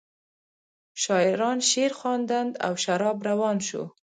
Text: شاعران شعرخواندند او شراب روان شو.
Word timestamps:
شاعران 0.95 1.59
شعرخواندند 1.69 2.53
او 2.65 2.75
شراب 2.83 3.17
روان 3.27 3.59
شو. 3.67 3.83